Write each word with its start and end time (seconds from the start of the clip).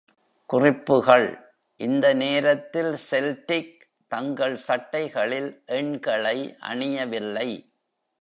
குறிப்புகள்: 0.49 1.25
இந்த 1.79 2.05
நேரத்தில் 2.21 2.89
Celtic 3.03 3.67
தங்கள் 4.11 4.57
சட்டைகளில் 4.67 5.51
எண்களை 5.79 6.37
அணியவில்லை. 6.71 7.49